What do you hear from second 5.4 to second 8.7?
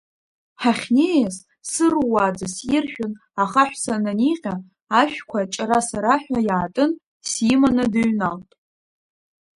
аҷара-сараҳәа иаатын, симаны дыҩналт.